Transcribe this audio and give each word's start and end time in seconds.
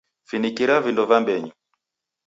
Finikira 0.29 0.81
vindo 0.85 1.03
va 1.09 1.17
mbenyu. 1.23 1.51